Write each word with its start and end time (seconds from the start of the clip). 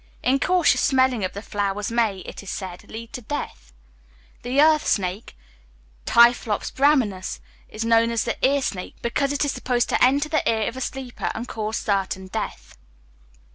Incautious 0.23 0.81
smelling 0.81 1.23
of 1.23 1.33
the 1.33 1.43
flowers 1.43 1.91
may, 1.91 2.21
it 2.21 2.41
is 2.41 2.49
said, 2.49 2.89
lead 2.89 3.13
to 3.13 3.21
death. 3.21 3.71
The 4.41 4.59
earth 4.59 4.87
snake 4.87 5.37
(Typhlops 6.07 6.71
braminus) 6.71 7.39
is 7.69 7.85
known 7.85 8.09
as 8.09 8.23
the 8.23 8.35
ear 8.43 8.63
snake, 8.63 8.95
because 9.03 9.31
it 9.31 9.45
is 9.45 9.51
supposed 9.51 9.89
to 9.89 10.03
enter 10.03 10.27
the 10.27 10.41
ear 10.51 10.67
of 10.67 10.75
a 10.75 10.81
sleeper, 10.81 11.29
and 11.35 11.47
cause 11.47 11.77
certain 11.77 12.25
death. 12.25 12.79